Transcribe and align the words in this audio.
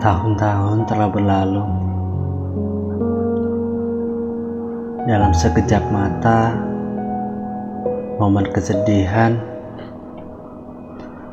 Tahun-tahun 0.00 0.88
telah 0.88 1.12
berlalu. 1.12 1.60
Dalam 5.04 5.28
sekejap 5.36 5.92
mata 5.92 6.56
Momen 8.16 8.48
kesedihan 8.48 9.36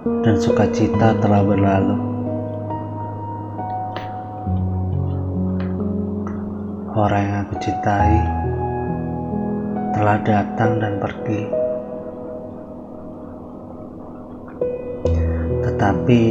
Dan 0.04 0.36
sukacita 0.36 1.16
telah 1.24 1.48
berlalu. 1.48 1.96
Orang 6.92 7.24
yang 7.24 7.40
aku 7.48 7.56
cintai 7.64 8.20
Telah 9.96 10.18
datang 10.28 10.84
dan 10.84 11.00
pergi. 11.00 11.42
Tetapi 15.64 16.24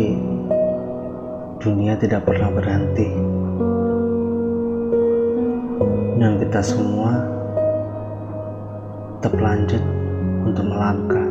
dunia 1.67 1.99
tidak 1.99 2.23
pernah 2.23 2.47
berhenti. 2.55 3.11
Dan 6.15 6.39
kita 6.39 6.63
semua 6.63 7.27
tetap 9.19 9.35
lanjut 9.43 9.83
untuk 10.47 10.63
melangkah. 10.63 11.27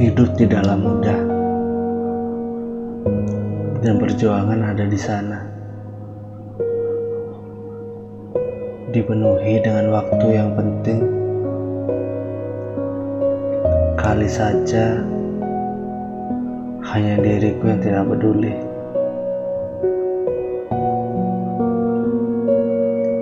Hidup 0.00 0.32
tidaklah 0.40 0.76
mudah. 0.80 1.20
Dan 3.84 4.00
perjuangan 4.00 4.60
ada 4.64 4.84
di 4.88 4.96
sana. 4.96 5.44
Dipenuhi 8.96 9.60
dengan 9.60 9.92
waktu 9.92 10.26
yang 10.40 10.56
penting 10.56 11.19
Kali 14.00 14.24
saja 14.24 14.96
hanya 16.88 17.20
diriku 17.20 17.68
yang 17.68 17.84
tidak 17.84 18.08
peduli. 18.08 18.56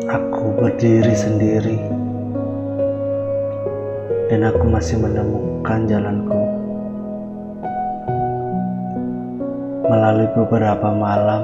Aku 0.06 0.54
berdiri 0.54 1.18
sendiri 1.18 1.82
dan 4.30 4.46
aku 4.46 4.70
masih 4.70 5.02
menemukan 5.02 5.82
jalanku. 5.90 6.42
Melalui 9.82 10.30
beberapa 10.30 10.94
malam 10.94 11.42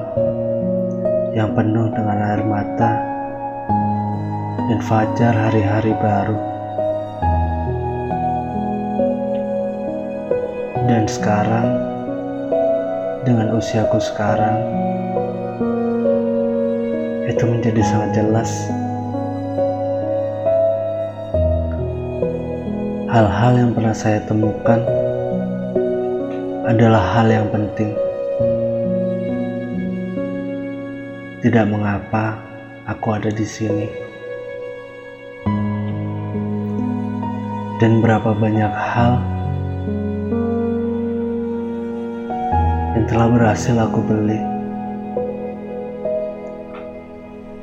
yang 1.34 1.50
penuh 1.58 1.90
dengan 1.90 2.18
air 2.22 2.42
mata 2.46 3.02
dan 4.70 4.78
fajar 4.78 5.34
hari-hari 5.34 5.90
baru. 5.98 6.53
Dan 10.74 11.06
sekarang, 11.06 11.78
dengan 13.22 13.54
usiaku 13.54 14.02
sekarang, 14.02 14.58
itu 17.30 17.44
menjadi 17.46 17.82
sangat 17.86 18.10
jelas. 18.18 18.50
Hal-hal 23.06 23.52
yang 23.54 23.70
pernah 23.70 23.94
saya 23.94 24.18
temukan 24.26 24.82
adalah 26.66 27.02
hal 27.14 27.30
yang 27.30 27.46
penting. 27.54 27.94
Tidak 31.38 31.66
mengapa 31.70 32.42
aku 32.90 33.14
ada 33.14 33.30
di 33.30 33.46
sini. 33.46 33.86
Dan 37.78 38.02
berapa 38.02 38.34
banyak 38.34 38.72
hal 38.74 39.33
yang 43.04 43.20
telah 43.20 43.28
berhasil 43.36 43.76
aku 43.76 44.00
beli. 44.00 44.40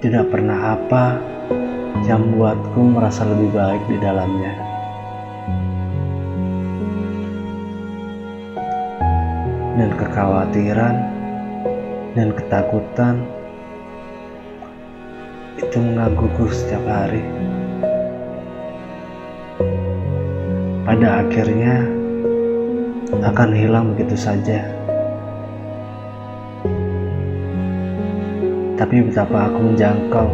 Tidak 0.05 0.29
pernah 0.29 0.77
apa 0.77 1.17
yang 2.05 2.29
membuatku 2.29 2.77
merasa 2.93 3.25
lebih 3.25 3.49
baik 3.49 3.81
di 3.89 3.97
dalamnya. 3.97 4.53
Dan 9.81 9.89
kekhawatiran 9.97 10.95
dan 12.13 12.27
ketakutan 12.37 13.25
itu 15.57 15.77
menggangguku 15.81 16.53
setiap 16.53 16.85
hari. 16.85 17.25
Pada 20.85 21.25
akhirnya 21.25 21.81
akan 23.25 23.49
hilang 23.57 23.97
begitu 23.97 24.13
saja. 24.13 24.80
Tapi 28.81 28.97
betapa 29.05 29.45
aku 29.45 29.61
menjangkau 29.61 30.27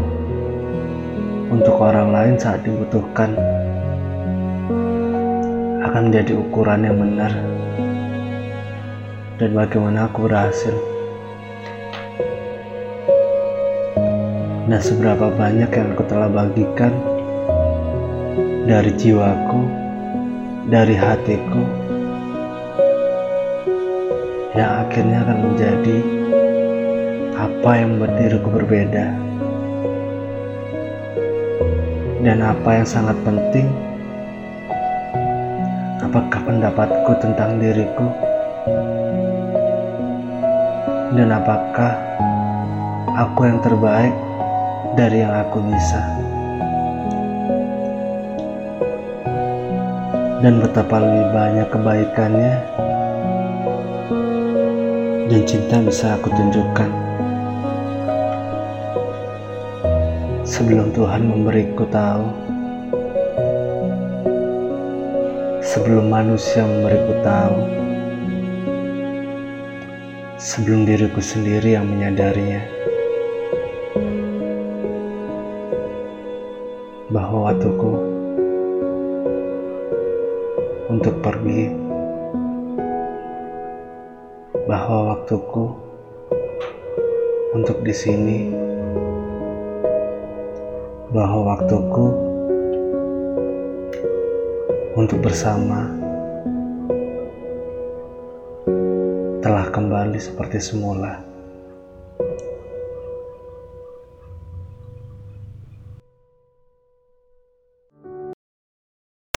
untuk 1.51 1.75
orang 1.83 2.15
lain 2.15 2.35
saat 2.39 2.63
dibutuhkan 2.63 3.35
akan 5.83 6.07
menjadi 6.07 6.39
ukuran 6.39 6.87
yang 6.87 6.95
benar. 6.95 7.35
Dan 9.35 9.51
bagaimana 9.51 10.07
aku 10.07 10.31
berhasil. 10.31 10.71
Dan 14.71 14.79
seberapa 14.79 15.27
banyak 15.27 15.67
yang 15.67 15.91
aku 15.91 16.07
telah 16.07 16.31
bagikan 16.31 16.95
dari 18.63 18.95
jiwaku 18.95 19.59
dari 20.71 20.95
hatiku 20.95 21.63
yang 24.55 24.87
akhirnya 24.87 25.19
akan 25.27 25.37
menjadi 25.51 25.97
apa 27.37 27.69
yang 27.77 27.93
membuat 27.93 28.17
diriku 28.17 28.49
berbeda? 28.49 29.13
Dan 32.25 32.41
apa 32.41 32.69
yang 32.81 32.87
sangat 32.89 33.13
penting? 33.21 33.69
Apakah 36.01 36.41
pendapatku 36.49 37.13
tentang 37.21 37.61
diriku? 37.61 38.09
Dan 41.13 41.29
apakah 41.29 41.93
aku 43.13 43.45
yang 43.45 43.61
terbaik 43.61 44.17
dari 44.97 45.21
yang 45.21 45.37
aku 45.37 45.61
bisa? 45.61 46.01
Dan 50.41 50.57
betapa 50.57 51.05
lebih 51.05 51.25
banyak 51.33 51.67
kebaikannya 51.69 52.53
dan 55.29 55.41
cinta 55.45 55.77
bisa 55.85 56.17
aku 56.17 56.33
tunjukkan. 56.33 57.06
Sebelum 60.57 60.89
Tuhan 60.89 61.21
memberiku 61.21 61.85
tahu, 61.93 62.25
sebelum 65.61 66.09
manusia 66.09 66.65
memberiku 66.65 67.13
tahu, 67.21 67.57
sebelum 70.41 70.89
diriku 70.89 71.21
sendiri 71.21 71.77
yang 71.77 71.85
menyadarinya, 71.85 72.65
bahwa 77.13 77.53
waktuku 77.53 77.93
untuk 80.89 81.21
pergi, 81.21 81.69
bahwa 84.65 85.13
waktuku 85.13 85.69
untuk 87.53 87.77
di 87.85 87.93
sini 87.93 88.66
bahwa 91.07 91.55
waktuku 91.55 92.05
untuk 94.99 95.23
bersama 95.23 95.87
telah 99.39 99.71
kembali 99.71 100.19
seperti 100.19 100.59
semula. 100.59 101.23